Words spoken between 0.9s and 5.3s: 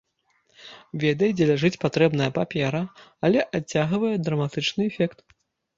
Ведае, дзе ляжыць патрэбная папера, але адцягвае драматычны эфект.